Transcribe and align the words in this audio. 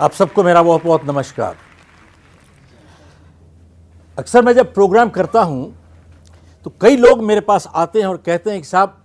आप 0.00 0.12
सबको 0.12 0.42
मेरा 0.42 0.62
बहुत 0.62 0.82
बहुत 0.84 1.04
नमस्कार। 1.04 1.56
अक्सर 4.18 4.42
मैं 4.44 4.52
जब 4.52 4.72
प्रोग्राम 4.74 5.08
करता 5.08 5.42
हूँ 5.42 5.74
तो 6.66 6.70
कई 6.80 6.96
लोग 6.96 7.22
मेरे 7.22 7.40
पास 7.40 7.66
आते 7.74 8.00
हैं 8.00 8.06
और 8.06 8.16
कहते 8.16 8.50
हैं 8.50 8.60
कि 8.60 8.66
साहब, 8.66 8.96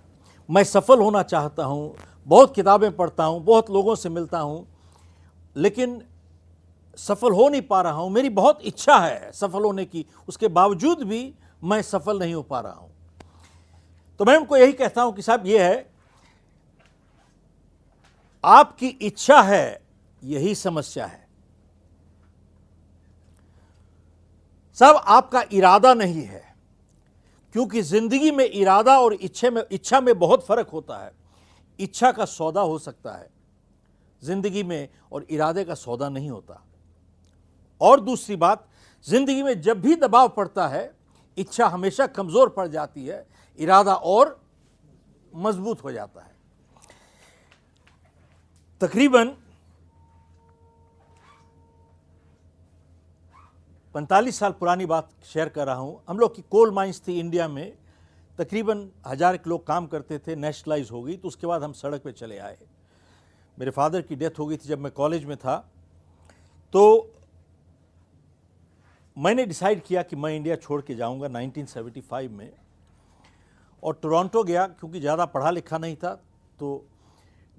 मैं 0.48 0.64
सफल 0.64 1.00
होना 1.00 1.22
चाहता 1.22 1.64
हूँ, 1.64 1.94
बहुत 2.26 2.54
किताबें 2.54 2.90
पढ़ता 2.96 3.24
हूँ, 3.24 3.42
बहुत 3.44 3.70
लोगों 3.70 3.94
से 3.94 4.08
मिलता 4.08 4.38
हूँ, 4.38 4.66
लेकिन 5.56 6.00
सफल 6.98 7.32
हो 7.32 7.48
नहीं 7.48 7.62
पा 7.62 7.80
रहा 7.80 7.92
हूँ, 7.92 8.10
मेरी 8.10 8.28
बहुत 8.30 8.62
इच्छा 8.62 8.96
है 8.98 9.30
सफल 9.32 9.64
होने 9.64 9.84
की, 9.84 10.04
उसके 10.28 10.48
बावजूद 10.48 11.02
भी 11.02 11.22
मैं 11.64 11.80
सफल 11.82 12.18
नहीं 12.18 12.34
हो 12.34 12.42
पा 12.42 12.60
रहा 12.60 12.72
हूँ। 12.72 12.90
तो 14.20 14.24
मैं 14.24 14.36
उनको 14.36 14.56
यही 14.56 14.72
कहता 14.72 15.02
हूँ 15.02 15.14
कि 15.14 15.22
साहब, 15.22 15.46
ये 15.46 15.62
है, 15.62 15.86
आपकी 18.44 18.88
इच्छा 18.88 19.40
है 19.42 19.89
यही 20.22 20.54
समस्या 20.54 21.06
है। 21.06 21.28
सब 24.78 25.00
आपका 25.06 25.42
इरादा 25.52 25.92
नहीं 25.94 26.22
है, 26.22 26.42
क्योंकि 27.54 27.82
ज़िंदगी 27.82 28.30
में 28.30 28.44
इरादा 28.44 28.98
और 28.98 29.14
इच्छे 29.14 29.50
में, 29.50 29.62
इच्छा 29.72 30.00
में 30.00 30.18
बहुत 30.18 30.46
फ़र्क 30.46 30.68
होता 30.68 30.98
है। 30.98 31.12
इच्छा 31.78 32.12
का 32.12 32.24
सौदा 32.26 32.60
हो 32.60 32.78
सकता 32.78 33.12
है, 33.12 33.28
ज़िंदगी 34.22 34.62
में 34.62 34.88
और 35.12 35.26
इरादे 35.30 35.64
का 35.64 35.74
सौदा 35.76 36.08
नहीं 36.08 36.30
होता। 36.30 36.62
और 37.80 38.00
दूसरी 38.00 38.36
बात, 38.36 38.66
ज़िंदगी 39.06 39.42
में 39.42 39.60
जब 39.60 39.80
भी 39.80 39.94
दबाव 39.96 40.28
पड़ता 40.28 40.68
है, 40.68 40.90
इच्छा 41.36 41.66
हमेशा 41.68 42.06
कमज़ोर 42.08 42.48
पड़ 42.48 42.66
जाती 42.68 43.06
है, 43.06 43.26
इरादा 43.58 43.94
और 43.94 44.38
मज़बूत 45.32 45.84
हो 45.84 45.92
जाता 45.92 46.20
है। 46.20 46.34
तकरीबन 48.80 49.32
45 53.94 54.38
साल 54.38 54.52
पुरानी 54.52 54.86
बात 54.86 55.08
शेयर 55.24 55.48
कर 55.48 55.66
रहा 55.66 55.74
हूँ। 55.76 56.02
हम 56.08 56.18
लोग 56.18 56.34
की 56.34 56.42
कोल 56.50 56.70
माइंस 56.70 57.02
थी 57.06 57.18
इंडिया 57.20 57.48
में। 57.48 57.72
तकरीबन 58.38 58.88
हज़ार 59.06 59.36
के 59.36 59.50
लोग 59.50 59.66
काम 59.66 59.86
करते 59.86 60.18
थे 60.18 60.36
नेशनलाइज 60.36 60.90
हो 60.90 61.02
गई 61.02 61.16
तो 61.16 61.28
उसके 61.28 61.46
बाद 61.46 61.62
हम 61.62 61.72
सड़क 61.74 62.02
पे 62.02 62.12
चले 62.12 62.38
आए। 62.38 62.56
मेरे 63.58 63.70
फादर 63.70 64.02
की 64.02 64.16
डेथ 64.16 64.38
हो 64.38 64.46
गई 64.46 64.56
थी 64.56 64.68
जब 64.68 64.78
मैं 64.78 64.92
कॉलेज 64.92 65.24
में 65.24 65.36
था। 65.36 65.56
तो 66.74 67.14
मैंने 69.16 69.44
डिसाइड 69.46 69.82
किया 69.82 70.02
कि 70.02 70.16
मैं 70.16 70.34
इंडिया 70.36 70.56
छोड़ 70.56 70.80
के 70.82 70.94
जाऊँगा 70.94 71.28
1975 71.30 72.28
में। 72.30 72.50
और 73.82 73.98
टोरंटो 74.02 74.42
गया 74.44 74.66
क्योंकि 74.68 75.00
ज़्यादा 75.00 75.24
पढ़ा 75.26 75.50
लिखा 75.50 75.78
नहीं 75.78 75.96
था 75.96 76.14
तो 76.58 76.84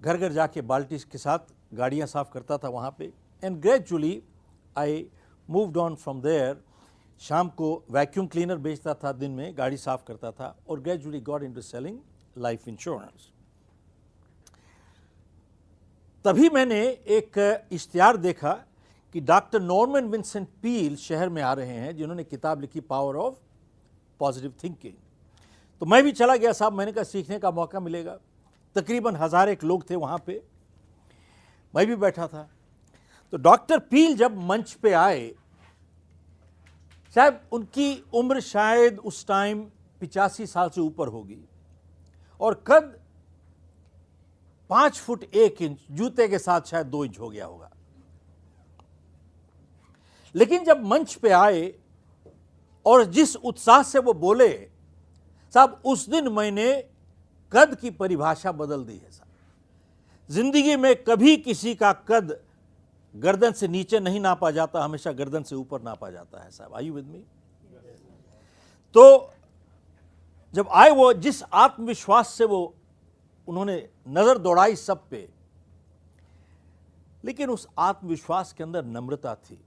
घर 0.01 0.17
घर 0.17 0.31
जाके 0.31 0.61
बाल्टी 0.63 0.97
के 1.01 1.17
साथ 1.17 1.53
गाड़ियाँ 1.73 2.07
साफ़ 2.07 2.31
करता 2.33 2.57
था 2.57 2.69
वहाँ 2.69 2.95
पे। 2.99 3.11
And 3.43 3.61
gradually 3.61 4.21
I 4.75 5.05
moved 5.51 5.77
on 5.77 5.95
from 5.95 6.21
there 6.21 6.61
शाम 7.21 7.49
को 7.51 7.67
वैक्यूम 7.91 8.27
क्लीनर 8.27 8.57
बेचता 8.59 8.93
था, 8.93 9.11
दिन 9.11 9.31
में 9.31 9.57
गाड़ी 9.57 9.77
साफ़ 9.77 10.03
करता 10.07 10.31
था 10.31 10.55
और 10.69 10.79
gradually 10.81 11.19
got 11.21 11.43
into 11.53 11.61
selling 11.63 11.97
life 12.37 12.67
insurance 12.67 13.29
तभी 16.25 16.49
मैंने 16.49 16.81
एक 17.09 17.67
इश्तिहार 17.71 18.17
देखा 18.19 18.51
कि 19.15 19.21
डॉक्टर 19.21 19.61
नॉर्मन 19.61 20.07
विंसेंट 20.09 20.47
पील 20.63 20.95
शहर 20.95 21.29
में 21.29 21.41
आ 21.41 21.53
रहे 21.53 21.67
हैं, 21.67 21.95
जिन्होंने 21.97 22.23
किताब 22.23 22.61
लिखी 22.61 22.79
पावर 22.81 23.15
ऑफ़ 23.17 23.35
पॉजिटिव 24.19 24.53
थिंकिंग 24.63 24.93
तो 25.81 25.85
मैं 25.85 26.03
भी 26.03 26.11
चला 26.11 26.35
गया 26.35 26.51
साहब, 26.53 26.73
मैंने 26.73 26.91
कहा, 26.91 27.03
सीखने 27.03 27.39
का 27.39 27.51
मौका 27.51 27.79
मिलेगा। 27.79 28.17
तकरीबन 28.75 29.15
हज़ार 29.15 29.49
एक 29.49 29.63
लोग 29.63 29.89
थे 29.89 29.95
वहाँ 29.95 30.17
पे। 30.25 30.41
मैं 31.73 31.85
भी 31.87 31.95
बैठा 31.97 32.27
था। 32.27 32.47
तो 33.33 33.37
डॉक्टर 33.39 33.79
पील 33.81 34.15
जब 34.17 34.37
मंच 34.41 34.73
पे 34.73 34.91
आए 34.93 35.31
साहब, 37.15 37.41
उनकी 37.51 38.03
उम्र 38.13 38.39
शायद 38.39 38.99
उस 38.99 39.25
टाइम 39.27 39.63
पिचासी 39.99 40.45
साल 40.47 40.69
से 40.69 40.81
ऊपर 40.81 41.07
होगी। 41.07 41.39
और 42.41 42.63
कद 42.67 42.97
पाँच 44.69 44.99
फुट 44.99 45.23
एक 45.23 45.61
इंच, 45.61 45.79
जूते 45.91 46.27
के 46.27 46.39
साथ 46.39 46.61
शायद 46.61 46.87
दो 46.87 47.05
इंच 47.05 47.19
हो 47.19 47.29
गया 47.29 47.45
होगा। 47.45 47.69
लेकिन 50.35 50.63
जब 50.63 50.85
मंच 50.85 51.13
पे 51.15 51.29
आए 51.29 51.73
और 52.85 53.03
जिस 53.05 53.35
उत्साह 53.35 53.83
से 53.83 53.99
वो 53.99 54.13
बोले, 54.13 54.69
साहब, 55.53 55.81
उस 55.85 56.09
दिन 56.09 56.27
मैंने 56.27 56.73
कद 57.51 57.75
की 57.75 57.89
परिभाषा 57.89 58.51
बदल 58.51 58.83
दी 58.83 58.93
है, 58.93 59.11
साहब। 59.11 60.33
ज़िंदगी 60.33 60.75
में 60.75 60.95
कभी 61.03 61.35
किसी 61.37 61.75
का 61.75 61.91
कद 61.93 62.39
गर्दन 63.15 63.51
से 63.51 63.67
नीचे 63.67 63.99
नहीं 63.99 64.19
नापा 64.19 64.51
जाता, 64.51 64.83
हमेशा 64.83 65.11
गर्दन 65.11 65.43
से 65.43 65.55
ऊपर 65.55 65.81
नापा 65.81 66.09
जाता 66.11 66.43
है 66.43 66.51
साहब। 66.51 66.75
आयु 66.75 66.93
विद 66.93 67.05
मी 67.05 67.23
तो 68.95 69.31
जब 70.53 70.67
आए 70.69 70.89
वो, 70.91 71.11
जिस 71.13 71.43
आत्मविश्वास 71.43 72.29
से 72.29 72.45
वो, 72.45 72.73
उन्होंने 73.47 73.75
नज़र 74.09 74.37
दौड़ाई 74.37 74.75
सब 74.75 75.07
पे, 75.09 75.27
लेकिन 77.23 77.49
उस 77.49 77.67
आत्मविश्वास 77.79 78.53
के 78.53 78.63
अंदर 78.63 78.85
नम्रता 78.85 79.35
थी। 79.35 79.59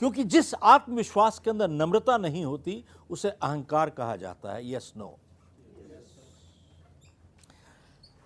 क्योंकि 0.00 0.24
जिस 0.24 0.54
आत्मविश्वास 0.54 1.38
के 1.38 1.50
अंदर 1.50 1.68
नम्रता 1.70 2.16
नहीं 2.18 2.44
होती, 2.44 2.84
उसे 3.10 3.30
अहंकार 3.30 3.90
कहा 3.90 4.16
जाता 4.16 4.52
है 4.52 4.70
यस 4.70 4.92
नो 4.96 5.16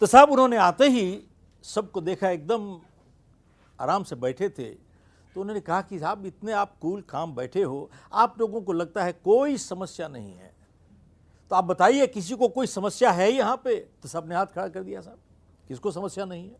तो 0.02 0.06
साहब 0.06 0.30
उन्होंने 0.30 0.56
आते 0.56 0.88
ही 0.88 1.22
सबको 1.64 2.00
देखा 2.00 2.30
एकदम 2.30 2.80
आराम 3.80 4.04
से 4.04 4.16
बैठे 4.16 4.48
थे 4.48 4.70
तो 5.36 5.40
उन्होंने 5.40 5.60
कहा 5.60 5.80
कि 5.82 5.98
साहब, 5.98 6.24
इतने 6.26 6.52
आप 6.52 6.74
कूल 6.80 7.00
काम 7.02 7.34
बैठे 7.34 7.62
हो, 7.62 7.90
आप 8.12 8.38
लोगों 8.40 8.60
को 8.62 8.72
लगता 8.72 9.04
है 9.04 9.12
कोई 9.14 9.56
समस्या 9.56 10.08
नहीं 10.08 10.32
है। 10.32 10.52
तो 11.50 11.56
आप 11.56 11.64
बताइए, 11.64 12.06
किसी 12.06 12.34
को 12.34 12.48
कोई 12.48 12.66
समस्या 12.66 13.10
है 13.10 13.30
यहाँ 13.32 13.56
पे? 13.56 13.76
तो 13.76 14.08
सबने 14.08 14.34
हाथ 14.34 14.46
खड़ा 14.46 14.68
कर 14.68 14.82
दिया, 14.82 15.00
साहब। 15.00 15.18
किसको 15.68 15.90
समस्या 15.90 16.24
नहीं 16.24 16.48
है? 16.48 16.56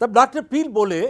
तब 0.00 0.12
डॉक्टर 0.12 0.42
पील 0.42 0.68
बोले 0.68 1.06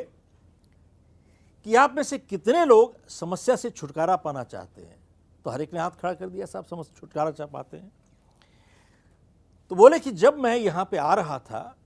कि 1.66 1.74
आप 1.74 1.94
में 1.96 2.02
से 2.02 2.18
कितने 2.18 2.64
लोग 2.64 3.08
समस्या 3.08 3.56
से 3.56 3.70
छुटकारा 3.70 4.16
पाना 4.16 4.44
चाहते 4.44 4.82
हैं? 4.82 4.98
तो 5.44 5.50
हर 5.50 5.62
एक 5.62 5.74
ने 5.74 5.80
हाथ 5.80 5.90
खड़ा 5.90 6.12
कर 6.14 6.28
दिया, 6.28 6.46
साहब, 6.46 6.64
समस्या, 6.64 7.00
छुटकारा 7.00 7.30
चाह 7.30 7.46
पाते 7.46 7.76
हैं। 7.76 7.92
तो 9.70 9.76
बोले 9.76 9.98
कि 9.98 10.10
जब 10.10 10.38
मैं 10.38 10.56
यहाँ 10.56 10.88
पे 10.90 10.96
आ 10.96 11.14
रहा 11.14 11.38
था 11.38 11.76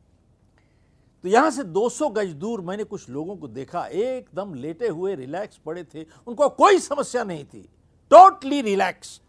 तो 1.25 1.28
यहाँ 1.28 1.50
से 1.50 1.62
200 1.65 2.09
गज 2.09 2.33
दूर 2.33 2.60
मैंने 2.60 2.84
कुछ 2.84 3.09
लोगों 3.09 3.37
को 3.37 3.49
देखा, 3.49 3.87
एकदम 3.87 4.55
लेटे 4.55 4.88
हुए, 4.88 5.15
रिलैक्स 5.15 5.56
पड़े 5.56 5.84
थे। 5.84 6.06
उनको 6.27 6.49
कोई 6.49 6.78
समस्या 6.78 7.25
नहीं 7.25 7.44
थी। 7.44 7.69
टोटली 8.10 8.60
रिलैक्स 8.62 9.21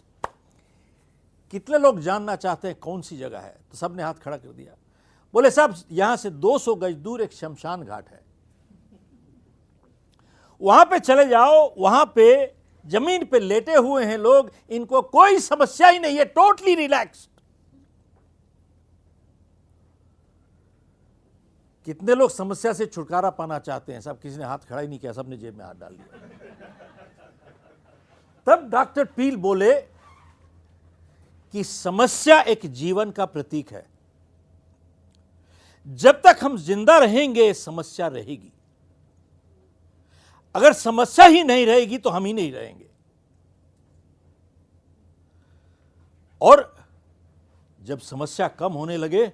कितने 1.51 1.77
लोग 1.77 1.99
जानना 1.99 2.35
चाहते 2.35 2.67
हैं 2.67 2.79
कौन 2.79 3.01
सी 3.01 3.17
जगह 3.17 3.39
है? 3.39 3.55
तो 3.71 3.77
सबने 3.77 4.03
हाथ 4.03 4.13
खड़ा 4.13 4.37
कर 4.37 4.49
दिया। 4.49 4.75
बोले, 5.33 5.51
साहब, 5.51 5.75
यहाँ 5.91 6.15
से 6.17 6.29
200 6.29 6.75
गज 6.75 6.93
दूर 6.93 7.21
एक 7.21 7.33
शमशान 7.33 7.83
घाट 7.83 8.09
है। 8.09 8.21
वहाँ 10.61 10.85
पे 10.85 10.99
चले 10.99 11.25
जाओ, 11.25 11.73
वहाँ 11.77 12.05
पे 12.15 12.55
ज़मीन 12.85 13.25
पे 13.25 13.39
लेटे 13.39 13.73
हुए 13.73 14.05
हैं 14.05 14.17
लोग, 14.17 14.51
इनको 14.69 15.01
कोई 15.01 15.39
समस्या 15.39 15.87
ही 15.87 15.99
नहीं 15.99 16.17
है। 16.17 16.25
टोटली 16.25 16.75
रिलैक्स 16.75 17.29
कितने 21.85 22.15
लोग 22.15 22.29
समस्या 22.31 22.73
से 22.73 22.85
छुटकारा 22.85 23.29
पाना 23.29 23.59
चाहते 23.59 23.93
हैं? 23.93 24.01
सब 24.01 24.19
किसी 24.19 24.37
ने 24.37 24.43
हाथ 24.43 24.57
खड़ा 24.59 24.79
ही 24.81 24.87
नहीं 24.87 24.99
किया, 24.99 25.11
सबने 25.13 25.37
जेब 25.37 25.57
में 25.57 25.65
हाथ 25.65 25.73
डाल 25.73 25.95
दिया। 25.95 26.19
तब 28.47 28.69
डॉक्टर 28.69 29.05
पील 29.05 29.35
बोले 29.37 29.73
कि 31.53 31.63
समस्या 31.63 32.39
एक 32.41 32.65
जीवन 32.65 33.11
का 33.11 33.25
प्रतीक 33.25 33.71
है। 33.71 33.85
जब 35.87 36.21
तक 36.21 36.39
हम 36.43 36.57
ज़िंदा 36.57 36.97
रहेंगे, 36.97 37.53
समस्या 37.53 38.07
रहेगी। 38.07 38.51
अगर 40.55 40.73
समस्या 40.73 41.25
ही 41.25 41.43
नहीं 41.43 41.65
रहेगी 41.65 41.97
तो 41.97 42.09
हम 42.09 42.25
ही 42.25 42.33
नहीं 42.33 42.51
रहेंगे। 42.51 42.89
और 46.41 46.75
जब 47.79 47.99
समस्या 47.99 48.47
कम 48.49 48.73
होने 48.73 48.97
लगे 48.97 49.25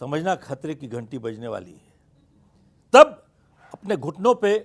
समझना 0.00 0.34
खतरे 0.34 0.74
की 0.74 0.88
घंटी 0.88 1.18
बजने 1.18 1.48
वाली 1.48 1.72
है। 1.72 1.92
तब 2.92 3.24
अपने 3.74 3.96
घुटनों 3.96 4.34
पे 4.34 4.58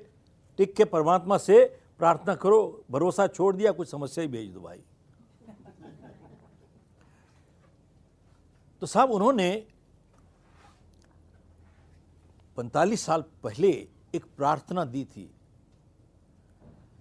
टिक 0.59 0.75
के 0.75 0.85
परमात्मा 0.85 1.37
से 1.37 1.63
प्रार्थना 1.99 2.35
करो, 2.35 2.83
भरोसा 2.91 3.27
छोड़ 3.27 3.55
दिया, 3.55 3.71
कुछ 3.71 3.89
समस्या 3.89 4.21
ही 4.21 4.27
भेज 4.27 4.51
दो 4.51 4.59
भाई। 4.59 4.83
तो 8.81 8.87
साहब 8.87 9.11
उन्होंने 9.11 9.65
45 12.57 13.05
साल 13.05 13.21
पहले 13.43 13.69
एक 14.13 14.25
प्रार्थना 14.37 14.85
दी 14.85 15.03
थी, 15.05 15.29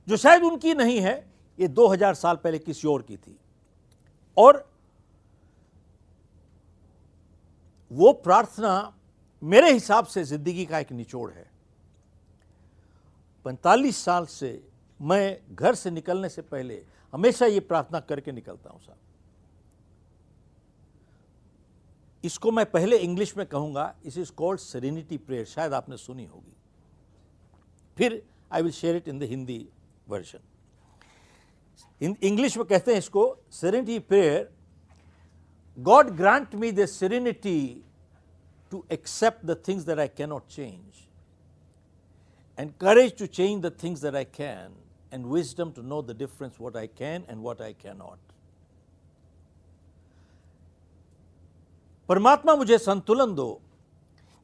जो 0.09 0.17
शायद 0.17 0.43
उनकी 0.43 0.75
नहीं 0.75 0.99
है, 1.01 1.15
ये 1.59 1.69
2000 1.69 2.15
साल 2.15 2.37
पहले 2.37 2.59
किसी 2.59 2.89
और 2.89 3.03
की 3.03 3.17
थी। 3.17 3.39
और 4.37 4.72
वो 7.93 8.13
प्रार्थना 8.25 8.93
मेरे 9.43 9.73
हिसाब 9.73 10.07
से 10.07 10.23
ज़िंदगी 10.25 10.65
का 10.67 10.79
एक 10.79 10.93
निचोड़ 10.93 11.31
है। 11.31 11.51
पैंतालीस 13.47 13.97
साल 14.05 14.27
से 14.27 14.51
मैं 15.01 15.37
घर 15.53 15.75
से 15.75 15.91
निकलने 15.91 16.29
से 16.29 16.43
पहले 16.45 16.83
हमेशा 17.13 17.47
ये 17.47 17.61
प्रार्थना 17.63 18.01
करके 18.01 18.33
निकलता 18.33 18.71
हूँ 18.71 18.81
साहब। 18.81 18.99
इसको 22.25 22.51
मैं 22.51 22.65
पहले 22.71 22.97
इंग्लिश 22.99 23.37
में 23.37 23.47
कहूँगा, 23.47 23.95
इस 24.05 24.19
इज़ 24.19 24.33
कॉल्ड 24.33 24.61
सेरेनिटी 24.61 25.19
प्रेयर 25.19 25.45
शायद 25.45 25.73
आपने 25.75 25.97
सुनी 25.97 26.25
होगी। 26.25 26.57
फिर 27.97 28.23
I 28.53 28.63
will 28.63 28.73
share 28.73 28.97
it 28.97 29.09
in 29.09 29.19
the 29.19 29.23
Hindi 29.25 29.67
version 30.09 30.39
English 32.23 32.57
में 32.57 32.67
कहते 32.67 32.91
हैं 32.91 32.99
इसको 32.99 33.25
serenity 33.53 33.99
prayer 34.01 34.51
grant 35.79 36.55
me 36.55 36.71
the 36.73 36.85
serenity 36.87 37.83
to 38.73 38.85
accept 38.93 39.45
the 39.47 39.57
things 39.69 39.85
that 39.85 39.99
I 39.99 40.09
cannot 40.09 40.47
change 40.47 41.07
and 42.59 42.73
courage 42.81 43.17
to 43.19 43.27
change 43.27 43.63
the 43.63 43.73
things 43.83 44.01
that 44.01 44.15
I 44.15 44.25
can 44.25 44.77
and 45.15 45.27
wisdom 45.27 45.71
to 45.71 45.83
know 45.83 46.03
the 46.03 46.17
difference 46.19 46.53
what 46.61 46.77
I 46.77 46.87
can 46.87 47.25
and 47.31 47.43
what 47.43 47.63
I 47.63 47.73
can 47.73 47.97
not 47.97 48.19
परमात्मा 52.09 52.55
मुझे 52.57 52.79
संतुलन 52.79 53.35
दो 53.35 53.61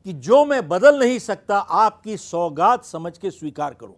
कि 0.07 0.13
जो 0.13 0.45
मैं 0.45 0.67
बदल 0.69 0.99
नहीं 0.99 1.19
सकता, 1.19 1.59
आपकी 1.59 2.17
सौगात 2.17 2.85
समझ 2.85 3.17
के 3.19 3.31
स्वीकार 3.31 3.75
करूँ। 3.75 3.95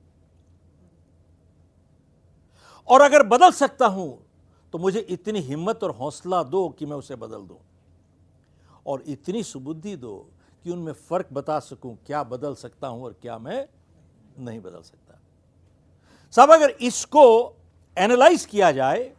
और 2.88 3.00
अगर 3.02 3.22
बदल 3.26 3.50
सकता 3.50 3.86
हूँ 3.86 4.08
तो 4.72 4.78
मुझे 4.78 5.00
इतनी 5.00 5.40
हिम्मत 5.40 5.84
और 5.84 5.90
हौसला 5.96 6.42
दो 6.42 6.68
कि 6.68 6.86
मैं 6.86 6.96
उसे 6.96 7.16
बदल 7.16 7.46
दूँ। 7.46 7.58
और 8.86 9.02
इतनी 9.06 9.42
सुबुद्धि 9.42 9.96
दो 9.96 10.16
कि 10.64 10.70
उनमें 10.70 10.92
फ़र्क 10.92 11.28
बता 11.32 11.58
सकूँ 11.60 11.96
क्या 12.06 12.22
बदल 12.24 12.54
सकता 12.54 12.88
हूँ 12.88 13.04
और 13.04 13.16
क्या 13.22 13.38
मैं 13.38 13.66
नहीं 14.38 14.60
बदल 14.60 14.82
सकता। 14.82 15.18
सब 16.34 16.50
अगर 16.50 16.70
इसको 16.70 17.56
एनालाइज 17.96 18.44
किया 18.46 18.70
जाए 18.72 19.12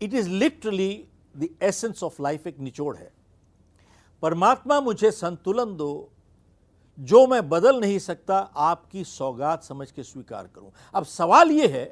it 0.00 0.14
is 0.14 0.28
literally 0.28 1.06
the 1.34 1.48
essence 1.62 2.02
of 2.02 2.22
life 2.22 2.46
एक 2.46 2.58
निचोड़ 2.58 2.96
है। 2.96 3.12
परमात्मा 4.22 4.80
मुझे 4.80 5.10
संतुलन 5.10 5.76
दो 5.76 5.92
जो 6.98 7.26
मैं 7.26 7.48
बदल 7.48 7.80
नहीं 7.80 7.98
सकता, 7.98 8.36
आपकी 8.56 9.04
सौगात 9.04 9.64
समझ 9.64 9.90
के 9.90 10.02
स्वीकार 10.02 10.46
करूँ। 10.46 10.70
अब 10.94 11.04
सवाल 11.04 11.50
यह 11.50 11.72
है, 11.72 11.84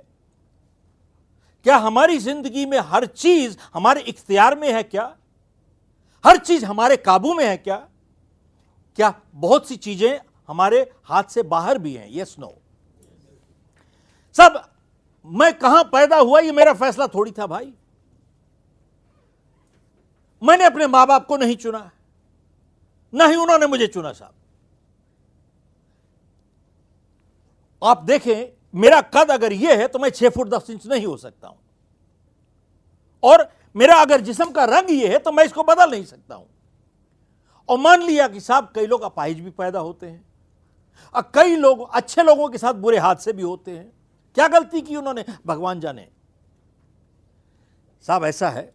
क्या 1.67 1.77
हमारी 1.77 2.19
ज़िंदगी 2.19 2.65
में 2.67 2.79
हर 2.81 3.06
चीज़ 3.06 3.56
हमारे 3.75 4.01
इख्तियार 4.03 4.59
में 4.59 4.73
है 4.73 4.83
क्या? 4.83 5.15
हर 6.25 6.37
चीज़ 6.39 6.65
हमारे 6.65 6.97
काबू 6.97 7.35
में 7.35 7.45
है 7.47 7.56
क्या? 7.56 7.77
क्या 8.99 9.12
बहुत 9.35 9.69
सी 9.69 9.77
चीज़ें 9.77 10.21
हमारे 10.49 10.81
हाथ 11.05 11.25
से 11.25 11.43
बाहर 11.45 11.79
भी 11.79 11.95
हैं? 11.95 12.09
यस 12.12 12.37
नो 12.39 12.55
सब, 14.37 14.62
मैं 15.27 15.53
कहाँ 15.55 15.83
पैदा 15.85 16.17
हुआ, 16.17 16.41
ये 16.41 16.53
मेरा 16.53 16.73
फैसला 16.75 17.06
थोड़ी 17.06 17.31
था 17.33 17.47
भाई। 17.47 17.73
मैंने 20.43 20.65
अपने 20.65 20.87
माँ 20.87 21.06
बाप 21.06 21.27
को 21.27 21.37
नहीं 21.37 21.56
चुना, 21.56 21.91
ना 23.12 23.27
ही 23.27 23.37
उन्होंने 23.37 23.67
मुझे 23.67 23.87
चुना 23.87 24.12
साहब। 24.12 24.33
आप 27.84 28.02
देखें, 28.02 28.52
मेरा 28.75 29.00
कद 29.14 29.31
अगर 29.31 29.52
यह 29.52 29.78
है 29.78 29.86
तो 29.88 29.98
मैं 29.98 30.10
छह 30.10 30.28
फुट 30.28 30.48
दस 30.48 30.70
इंच 30.70 30.86
नहीं 30.86 31.06
हो 31.06 31.16
सकता 31.16 31.48
हूँ। 31.48 31.58
और 33.22 33.48
मेरा 33.76 33.96
अगर 33.96 34.20
जिसम 34.20 34.50
का 34.50 34.64
रंग 34.66 34.90
यह 34.90 35.10
है 35.10 35.19
तो 35.19 35.32
मैं 35.32 35.44
इसको 35.44 35.62
बदल 35.64 35.90
नहीं 35.90 36.04
सकता 36.04 36.34
हूँ। 36.34 36.46
और 37.69 37.78
मान 37.78 38.02
लिया 38.02 38.26
कि 38.28 38.40
साहब, 38.40 38.72
कई 38.75 38.86
लोग 38.86 39.02
अपाहिज 39.02 39.40
भी 39.40 39.50
पैदा 39.52 39.78
होते 39.81 40.06
हैं, 40.06 40.25
और 41.14 41.31
कई 41.34 41.56
लोग, 41.56 41.88
अच्छे 41.90 42.22
लोगों 42.22 42.48
के 42.48 42.58
साथ 42.58 42.75
बुरे 42.76 42.98
हादसे 42.98 43.32
भी 43.32 43.42
होते 43.42 43.70
हैं। 43.70 43.92
क्या 44.36 44.48
गलती 44.48 44.81
की 44.81 44.96
उन्होंने? 44.96 45.25
भगवान 45.46 45.81
जाने। 45.81 46.08
साहब, 48.04 48.25
ऐसा 48.25 48.48
है, 48.50 48.72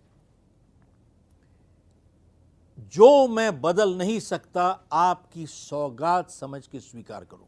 जो 2.93 3.27
मैं 3.27 3.61
बदल 3.61 3.95
नहीं 3.95 4.19
सकता, 4.19 4.65
आपकी 4.93 5.45
सौगात 5.47 6.29
समझ 6.31 6.65
के 6.67 6.79
स्वीकार 6.79 7.23
करूँ। 7.23 7.47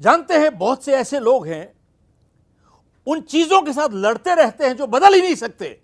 जानते 0.00 0.34
हैं, 0.34 0.56
बहुत 0.58 0.84
से 0.84 0.92
ऐसे 0.94 1.20
लोग 1.20 1.46
हैं, 1.46 1.74
उन 3.06 3.20
चीज़ों 3.22 3.60
के 3.62 3.72
साथ 3.72 3.92
लड़ते 3.94 4.34
रहते 4.34 4.66
हैं 4.66 4.76
जो 4.76 4.86
बदल 4.86 5.14
ही 5.14 5.20
नहीं 5.20 5.34
सकते। 5.36 5.78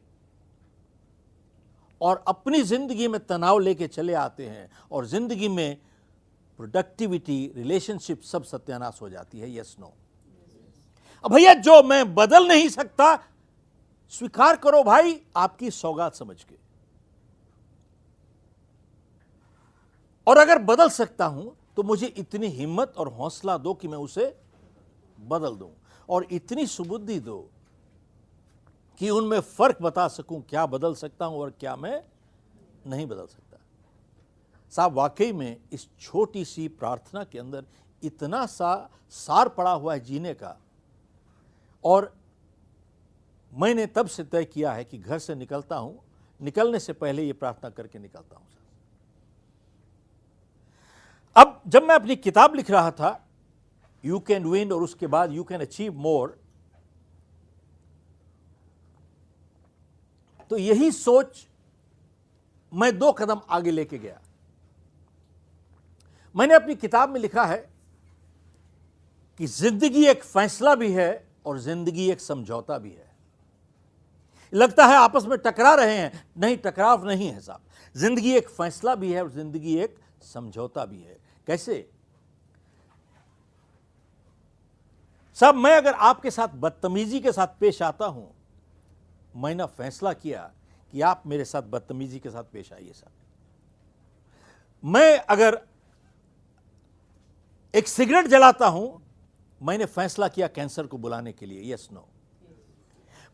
और 2.01 2.23
अपनी 2.29 2.63
ज़िंदगी 2.63 3.09
में 3.09 3.21
तनाव 3.21 3.59
लेके 3.59 3.87
चले 3.89 4.15
आते 4.17 4.47
हैं 4.47 4.69
और 4.93 5.07
ज़िंदगी 5.07 5.49
में 5.49 5.77
प्रोडक्टिविटी 6.59 7.53
रिलेशनशिप 7.57 8.23
सब 8.23 8.45
सत्यानाश 8.45 8.99
हो 9.03 9.09
जाती 9.09 9.41
है 9.41 9.57
यस 9.57 9.75
नो 9.81 9.93
अब 11.25 11.33
भैया, 11.33 11.55
जो 11.55 11.83
मैं 11.83 12.15
बदल 12.15 12.47
नहीं 12.49 12.69
सकता, 12.69 13.15
स्वीकार 14.13 14.57
करो 14.57 14.83
भाई, 14.83 15.21
आपकी 15.37 15.71
सौगात 15.71 16.15
समझ 16.15 16.37
के। 16.37 16.55
और 20.27 20.39
अगर 20.39 20.59
बदल 20.61 20.89
सकता 20.91 21.27
हूँ 21.27 21.55
तो 21.79 21.83
मुझे 21.83 22.07
इतनी 22.19 22.47
हिम्मत 22.47 22.95
और 22.99 23.09
हौसला 23.09 23.57
दो 23.59 23.73
कि 23.75 23.89
मैं 23.89 23.99
उसे 23.99 24.25
बदल 25.29 25.55
दूँ। 25.57 25.71
और 26.09 26.27
इतनी 26.33 26.67
सुबुद्धि 26.67 27.19
दो 27.21 27.39
कि 29.01 29.11
उनमें 29.11 29.39
फ़र्क 29.41 29.83
बता 29.83 30.07
सकूँ 30.09 30.41
क्या 30.43 30.65
बदल 30.67 30.95
सकता 30.95 31.25
हूँ 31.25 31.39
और 31.41 31.51
क्या 31.51 31.77
मैं 31.77 32.03
नहीं 32.87 33.07
बदल 33.07 33.27
सकता। 33.27 33.59
साहब, 34.73 34.93
वाकई 34.93 35.33
में 35.33 35.57
इस 35.73 35.89
छोटी 36.01 36.45
सी 36.45 36.67
प्रार्थना 36.69 37.25
के 37.25 37.39
अंदर 37.39 37.65
इतना 38.03 38.45
सा 38.47 38.91
सार 39.11 39.49
पड़ा 39.49 39.73
हुआ 39.73 39.95
है 39.95 40.01
जीने 40.01 40.35
का। 40.35 40.57
और 41.85 42.13
मैंने 43.53 43.87
तब 43.87 44.07
से 44.09 44.25
तय 44.25 44.45
किया 44.45 44.73
है 44.73 44.85
कि 44.85 44.99
घर 44.99 45.19
से 45.19 45.35
निकलता 45.35 45.77
हूँ, 45.77 45.99
निकलने 46.41 46.79
से 46.79 46.93
पहले 46.95 47.23
ये 47.23 47.33
प्रार्थना 47.35 47.71
करके 47.71 47.99
निकलता 47.99 48.37
हूँ 48.37 48.47
अब 51.39 51.61
जब 51.69 51.83
मैं 51.83 51.95
अपनी 51.95 52.17
किताब 52.17 52.55
लिख 52.55 52.71
रहा 52.71 52.91
था 52.91 53.19
यू 54.05 54.19
कैन 54.21 54.45
विन 54.47 54.73
और 54.73 54.83
उसके 54.83 55.07
बाद 55.07 55.33
यू 55.33 55.45
कैन 55.45 55.61
अचीव 55.61 55.93
मोर 55.97 56.39
तो 60.51 60.57
यही 60.59 60.91
सोच 60.93 61.47
मैं 62.73 62.99
दो 62.99 63.11
कदम 63.13 63.41
आगे 63.51 63.71
लेके 63.71 63.99
गया। 63.99 64.21
मैंने 66.35 66.55
अपनी 66.55 66.75
किताब 66.77 67.11
में 67.11 67.21
लिखा 67.21 67.45
है 67.47 67.59
कि 69.41 69.47
ज़िंदगी 69.47 70.05
एक 70.07 70.25
फैसला 70.25 70.75
भी 70.75 70.91
है 70.93 71.11
और 71.47 71.59
ज़िंदगी 71.61 72.11
एक 72.11 72.21
समझौता 72.21 72.79
भी 72.79 72.91
है। 72.91 73.07
लगता 74.53 74.87
है 74.87 74.97
आपस 74.97 75.25
में 75.25 75.37
टकरा 75.39 75.75
रहे 75.75 75.97
हैं। 75.97 76.25
नहीं, 76.39 76.57
टकराव 76.57 77.07
नहीं 77.07 77.29
है 77.29 77.41
साहब। 77.41 77.61
ज़िंदगी 77.95 78.33
एक 78.37 78.49
फैसला 78.51 78.95
भी 78.95 79.13
है 79.13 79.23
और 79.23 79.31
ज़िंदगी 79.31 79.77
एक 79.79 79.97
समझौता 80.25 80.85
भी 80.85 80.99
है। 80.99 81.17
कैसे? 81.49 81.89
सब 85.37 85.55
मैं 85.55 85.77
अगर 85.77 85.93
आपके 85.93 86.31
साथ 86.31 86.49
बदतमीजी 86.57 87.21
के 87.21 87.33
साथ 87.33 87.47
पेश 87.61 87.81
आता 87.83 88.07
हूँ, 88.07 88.31
मैंने 89.37 89.65
फैसला 89.77 90.13
किया 90.15 90.51
कि 90.93 91.01
आप 91.03 91.23
मेरे 91.27 91.45
साथ 91.45 91.63
बदतमीजी 91.65 92.19
के 92.19 92.31
साथ 92.31 92.45
पेश 92.53 92.73
आइए, 92.73 92.93
साहब। 92.93 93.13
मैं 94.85 95.19
अगर 95.21 95.61
एक 97.75 97.89
सिगरेट 97.89 98.27
जलाता 98.27 98.67
हूँ, 98.69 99.03
मैंने 99.61 99.85
फैसला 99.87 100.29
किया 100.29 100.47
कैंसर 100.49 100.87
को 100.87 100.99
बुलाने 100.99 101.33
के 101.33 101.47
लिए 101.47 101.73
यस 101.73 101.89
नो 101.93 102.09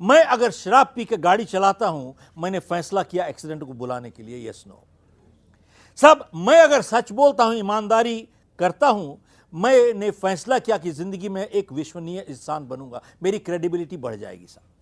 मैं 0.00 0.22
अगर 0.24 0.50
शराब 0.52 0.92
पी 0.94 1.04
के 1.04 1.16
गाड़ी 1.18 1.44
चलाता 1.44 1.88
हूँ, 1.88 2.14
मैंने 2.38 2.58
फैसला 2.60 3.02
किया 3.02 3.26
एक्सीडेंट 3.26 3.62
को 3.62 3.72
बुलाने 3.74 4.10
के 4.10 4.22
लिए 4.22 4.48
यस 4.48 4.64
नो 4.66 4.82
सब, 5.98 6.28
मैं 6.36 6.58
अगर 6.60 6.82
सच 6.82 7.12
बोलता 7.12 7.44
हूँ, 7.44 7.54
ईमानदारी 7.54 8.28
करता 8.58 8.88
हूँ, 8.88 9.18
मैंने 9.52 10.10
फैसला 10.12 10.58
किया 10.58 10.78
कि 10.78 10.90
ज़िंदगी 10.92 11.28
में 11.28 11.42
एक 11.42 11.72
विश्वनीय 11.72 12.20
इंसान 12.20 12.66
बनूँगा। 12.68 13.02
मेरी 13.22 13.38
क्रेडिबिलिटी 13.38 13.96
बढ़ 13.96 14.14
जाएगी 14.16 14.46
साहब 14.46 14.72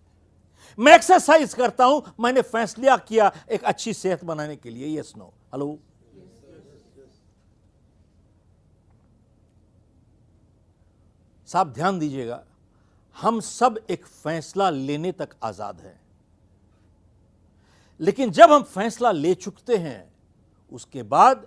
मैं 0.79 0.95
एक्सरसाइज 0.95 1.55
करता 1.55 1.85
हूँ, 1.85 2.03
मैंने 2.21 2.43
फैसला 2.43 2.97
किया 2.99 3.31
एक 3.51 3.65
अच्छी 3.65 3.93
सेहत 3.95 4.25
बनाने 4.25 4.57
के 4.57 4.71
लिए। 4.71 4.99
यस 4.99 5.13
नो 5.17 5.33
हेलो 5.53 5.79
साहब, 11.49 11.73
ध्यान 11.73 11.99
दीजिएगा, 11.99 12.43
हम 13.17 13.41
सब 13.41 13.79
एक 13.91 14.07
फैसला 14.07 14.71
लेने 14.71 15.13
तक 15.13 15.35
आज़ाद 15.43 15.81
हैं। 15.81 16.01
लेकिन 18.01 18.31
जब 18.31 18.53
हम 18.53 18.63
फैसला 18.65 19.11
ले 19.13 19.35
चुकते 19.35 19.77
हैं 19.77 20.12
उसके 20.73 21.03
बाद 21.05 21.47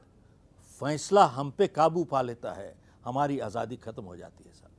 फैसला 0.81 1.25
हम 1.27 1.51
पे 1.51 1.67
काबू 1.67 2.03
पा 2.03 2.21
लेता 2.21 2.51
है। 2.53 2.75
हमारी 3.05 3.39
आज़ादी 3.39 3.75
खत्म 3.77 4.03
हो 4.03 4.15
जाती 4.15 4.43
है, 4.43 4.51
सर। 4.51 4.69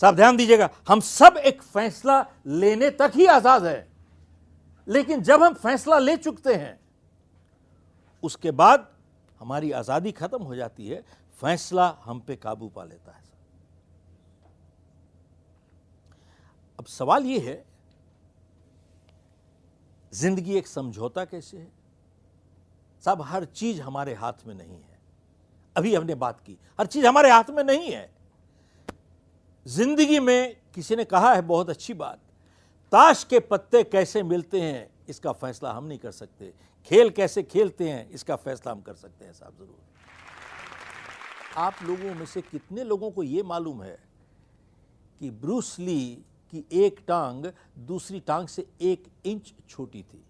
साहब, 0.00 0.14
ध्यान 0.16 0.36
दीजिएगा, 0.36 0.68
हम 0.88 1.00
सब 1.00 1.36
एक 1.36 1.62
फैसला 1.62 2.20
लेने 2.46 2.90
तक 2.92 3.12
ही 3.14 3.26
आज़ाद 3.28 3.64
है। 3.64 3.88
लेकिन 4.88 5.22
जब 5.22 5.42
हम 5.42 5.54
फैसला 5.54 5.98
ले 5.98 6.16
चुकते 6.16 6.54
हैं, 6.54 6.78
उसके 8.22 8.50
बाद 8.52 8.88
हमारी 9.40 9.72
आज़ादी 9.72 10.12
खत्म 10.12 10.42
हो 10.42 10.54
जाती 10.54 10.88
है, 10.88 11.04
फैसला 11.34 11.88
हम 12.04 12.20
पे 12.20 12.36
काबू 12.36 12.68
पा 12.68 12.84
लेता 12.84 13.12
है 13.12 13.28
अब 16.78 16.86
सवाल 16.86 17.24
यह 17.26 17.44
है 17.44 17.64
ज़िंदगी 20.12 20.56
एक 20.56 20.66
समझौता 20.66 21.24
कैसे 21.24 21.56
है? 21.56 21.68
साहब, 23.04 23.22
हर 23.22 23.44
चीज़ 23.44 23.80
हमारे 23.80 24.14
हाथ 24.14 24.46
में 24.46 24.54
नहीं 24.54 24.76
है। 24.76 24.98
अभी 25.76 25.94
हमने 25.94 26.14
बात 26.14 26.40
की, 26.40 26.56
हर 26.78 26.86
चीज़ 26.86 27.06
हमारे 27.06 27.30
हाथ 27.30 27.50
में 27.50 27.62
नहीं 27.64 27.90
है। 27.90 28.10
ज़िंदगी 29.66 30.18
में 30.20 30.56
किसी 30.74 30.96
ने 30.96 31.04
कहा 31.04 31.32
है, 31.34 31.42
बहुत 31.42 31.70
अच्छी 31.70 31.94
बात, 31.94 32.18
ताश 32.92 33.24
के 33.24 33.40
पत्ते 33.40 33.82
कैसे 33.84 34.22
मिलते 34.22 34.60
हैं, 34.60 34.90
इसका 35.08 35.32
फैसला 35.32 35.72
हम 35.72 35.84
नहीं 35.84 35.98
कर 35.98 36.10
सकते। 36.10 36.52
खेल 36.84 37.10
कैसे 37.10 37.42
खेलते 37.42 37.88
हैं, 37.90 38.10
इसका 38.10 38.36
फैसला 38.36 38.72
हम 38.72 38.80
कर 38.80 38.94
सकते 38.94 39.24
हैं, 39.24 39.32
साहब, 39.32 39.56
ज़रूर। 39.56 39.78
आप 41.56 41.76
लोगों 41.82 42.14
में 42.14 42.26
से 42.26 42.40
कितने 42.40 42.84
लोगों 42.84 43.10
को 43.10 43.22
यह 43.22 43.44
मालूम 43.44 43.82
है 43.82 43.98
कि 45.20 45.30
ब्रूस 45.30 45.78
ली 45.78 46.24
की 46.50 46.64
एक 46.72 47.00
टांग 47.08 47.46
दूसरी 47.78 48.20
टांग 48.20 48.48
से 48.48 48.66
एक 48.80 49.04
इंच 49.24 49.52
छोटी 49.68 50.02
थी। 50.02 50.24